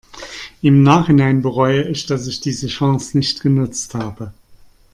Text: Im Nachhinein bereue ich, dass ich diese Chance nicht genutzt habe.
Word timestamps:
Im 0.63 0.81
Nachhinein 0.81 1.43
bereue 1.43 1.87
ich, 1.87 2.07
dass 2.07 2.25
ich 2.25 2.41
diese 2.41 2.65
Chance 2.65 3.15
nicht 3.19 3.39
genutzt 3.41 3.93
habe. 3.93 4.33